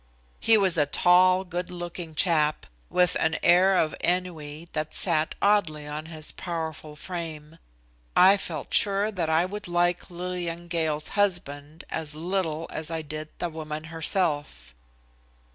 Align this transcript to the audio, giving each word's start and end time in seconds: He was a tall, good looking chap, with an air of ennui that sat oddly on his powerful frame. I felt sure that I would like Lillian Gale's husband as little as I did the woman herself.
He 0.39 0.57
was 0.57 0.79
a 0.79 0.87
tall, 0.87 1.43
good 1.45 1.69
looking 1.69 2.15
chap, 2.15 2.65
with 2.89 3.15
an 3.19 3.37
air 3.43 3.77
of 3.77 3.93
ennui 4.03 4.67
that 4.73 4.95
sat 4.95 5.35
oddly 5.43 5.87
on 5.87 6.07
his 6.07 6.31
powerful 6.31 6.95
frame. 6.95 7.59
I 8.15 8.35
felt 8.37 8.73
sure 8.73 9.11
that 9.11 9.29
I 9.29 9.45
would 9.45 9.67
like 9.67 10.09
Lillian 10.09 10.69
Gale's 10.69 11.09
husband 11.09 11.83
as 11.91 12.15
little 12.15 12.65
as 12.71 12.89
I 12.89 13.03
did 13.03 13.29
the 13.37 13.49
woman 13.49 13.83
herself. 13.93 14.73